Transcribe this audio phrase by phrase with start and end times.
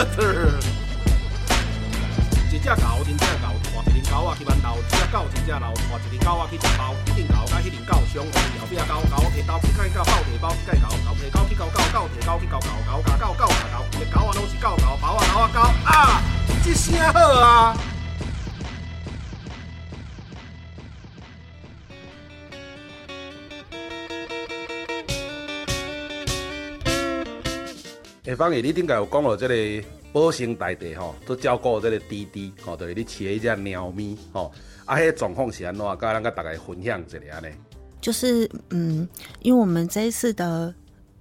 [2.50, 16.22] 一只狗，一只狗，换一只狗啊去馒头，一只狗，一只老，换一只狗啊去食包，一只狗甲迄只狗相共，后壁狗狗提刀去甲狗，狗提包去甲狗，狗提狗去咬狗，狗摕刀去咬狗，狗咬狗，狗咬狗，一个狗啊拢是狗狗，包啊狗啊狗啊，
[16.64, 17.76] 一声好啊！
[28.22, 34.52] 下方你顶个有讲到这个保生大帝吼，都照顾这个滴滴吼，就是你饲一只猫咪吼，
[34.84, 35.84] 啊，迄状况是安怎？
[35.98, 37.48] 甲咱甲大家分享一下呢？
[37.98, 39.08] 就是嗯，
[39.40, 40.74] 因为我们这一次的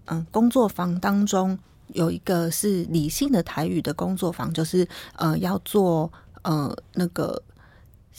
[0.06, 1.58] 嗯工作坊当中
[1.94, 7.42] 有一个是理性的台语的工作坊，就是呃要做呃那个。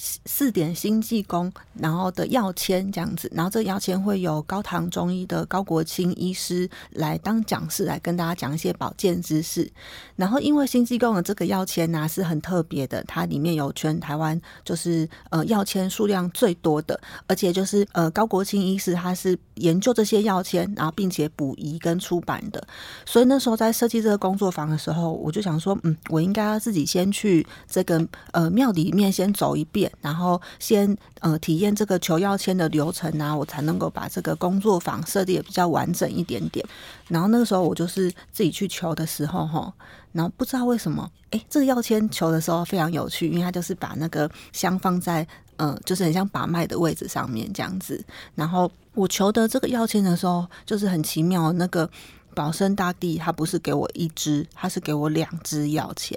[0.03, 9.71] 四点星济公，然后的药签这样子，然后这药签会有高唐中医的高国清医师来当讲师，来跟大家讲一些保健知识。
[10.17, 22.67] 然后因为星济公的这个药签呢是很特别的，它里面有全台湾就是呃药签数量最多的，而且就是呃高国清医师他是研究这些药签，然后并且补遗跟出版的。
[23.05, 29.90] 所以那时候在设计这个工作坊的时候，我就想说，嗯，我应该要自己先去这个呃庙里面先走一遍。
[30.01, 36.65] 然后先呃体验这个求药签的流程啊，我才能够把这个工作坊设计的比较完整一点点。
[37.09, 39.73] 然后那个时候我就是自己去求的时候哈，
[40.13, 48.03] 然后不知道为什么，哎，这个药签求的时候非常有趣，因为它就是把那个香放在呃，就是很像把脉的位置上面这样子。
[48.35, 51.89] 然后我求得这个药签的时候，就是很奇妙，那个
[52.35, 56.17] 保生大帝他不是给我一支，他是给我两支药签，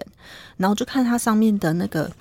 [0.58, 2.12] 然后就看它上面的那个。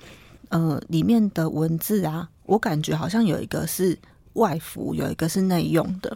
[0.53, 3.97] 呃，里面的文字啊，我感觉好像有一个是
[4.33, 6.15] 外服，有一个是内用的。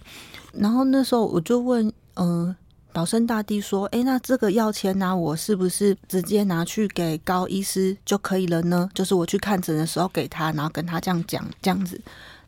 [0.53, 2.55] 然后那时候我就问，嗯、呃，
[2.93, 8.87] 保生大帝说：“诶，那这个药签呢，我是不是直接拿去给高医师就可以了呢？
[8.93, 11.99] 就是我去看诊的时候给他，然后跟他这样讲这样子。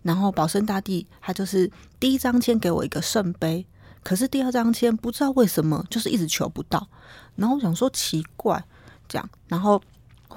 [0.04, 3.66] 然后保生大帝他就是第一张签给我一个圣杯，
[4.04, 6.88] 可是第二张签不知道为什么就是一直求不到。
[7.36, 8.64] 然后我想说奇怪，
[9.08, 9.82] 这样，然后。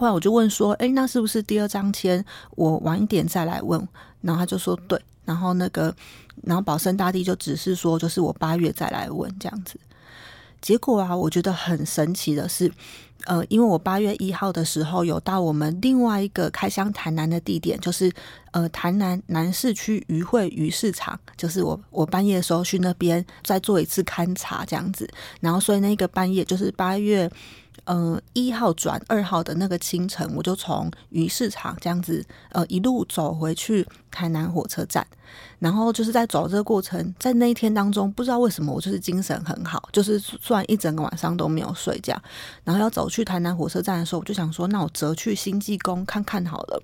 [0.02, 2.24] 后来我就问说：“哎，那是不是第二张签？
[2.56, 3.80] 我晚一点再来问。”
[4.20, 5.94] 然后他就说：“对。”然后那个，
[6.42, 9.78] 然后保生大帝就只是说：“就是我八月再来问这样子。”
[10.60, 12.68] 结果啊，我觉得很神奇的是，
[13.26, 18.12] 呃，因为我八月一号的时候有到我们另外一个开箱台南的地点，就是
[18.52, 25.08] 呃台南南市区渔会鱼市场，就是我我半夜的时候去那边再做一次勘察这样子。
[25.40, 27.30] 然后所以那个半夜就是八月。
[27.86, 35.04] 嗯，一号转二号的那个清晨，我就从鱼市场这样子，呃，一路走回去台南火车站。
[35.58, 42.16] 然后就是在走这个过程，在那一天当中，不知道为什么我就是精神很好，就是算一整个晚上都没有睡觉。
[42.62, 46.82] 然后要走去台南火车站的时候，我就想说，那我折去新济宫看看好了。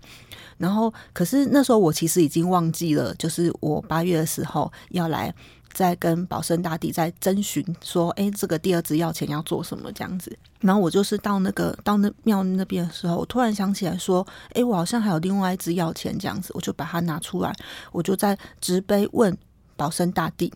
[0.59, 5.34] 然后，可是那时候我其实已经忘记了，就是我八月的时候要来。
[5.75, 10.37] 再跟保生大帝在征询说，哎，这个第二支药钱要做什么这样子？
[10.61, 17.55] 然后我就是到那个到那庙那边的时候，我突然想起来说，哎，我好像还有另外一支药钱这样子，我就把它拿出来，
[17.93, 19.37] 我就在直杯问
[19.77, 20.53] 保生大帝，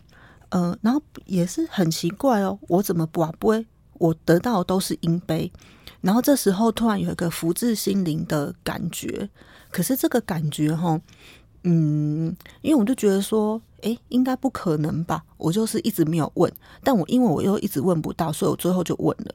[0.49, 3.65] 嗯、呃，然后也是很奇怪哦，我怎么不啊不会，
[3.99, 5.51] 我得到的都是阴杯，
[6.01, 9.29] 然后这时候突然有一个福至心灵的感觉，
[9.71, 10.99] 可是这个感觉哈。
[11.65, 15.23] 嗯，因为我就觉得说，诶，应该不可能吧？
[15.37, 16.51] 我就是一直没有问，
[16.83, 19.33] 但我因为我又一直问不到，所以我最后就问了。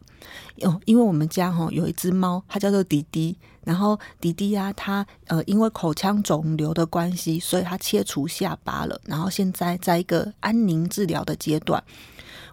[0.69, 3.35] 哦，因为我们家哈有一只猫，它叫做迪迪，
[3.65, 11.83] 然后迪迪呀，它呃因为口腔肿瘤的关系，所以它切除下巴了，然后现在在一个安宁治疗的阶段。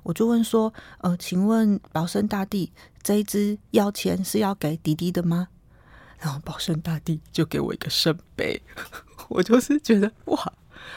[0.06, 2.72] 我就问说，呃，请问保生大帝，
[3.02, 5.48] 这一支药签是要给迪迪的吗？
[6.19, 8.62] 然后保生大帝就给我一个圣杯。
[9.30, 10.54] 我就是觉得哇，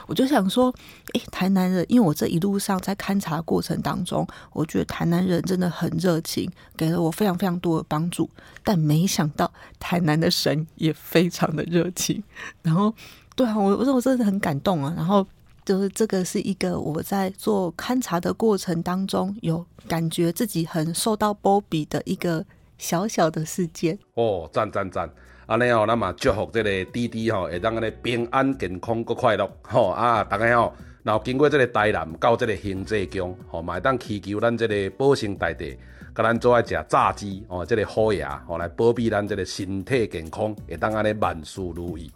[0.07, 0.71] 我就想说，
[1.15, 8.29] 诶，台南人，因为我这一路上在勘察过程当中，我觉得台南人真的很热情，给了我非常非常多的帮助。
[8.63, 12.23] 但没想到台南的神也非常的热情。
[12.61, 12.95] 然后，
[13.35, 14.93] 对啊，我我说我真的很感动啊。
[14.95, 15.27] 然后
[15.69, 22.43] 就是这个是一个我在做勘察的过程当中，有感觉自己很受到保庇的一个
[22.79, 23.99] 小小的事件。
[24.15, 25.07] 哦，赞赞赞！
[25.45, 29.47] 安尼哦，咱嘛祝福这个弟弟吼，会当安尼平安健康搁快乐。
[29.61, 30.73] 吼啊，大家吼，
[31.03, 35.77] 然后经过这个台南到这个行者宫，吼，嘛会当祈求咱这个保生大帝，
[36.15, 42.11] 甲咱做爱食炸鸡，哦，这个好爷，吼来保庇咱这个身体健康，会当安尼万事如意。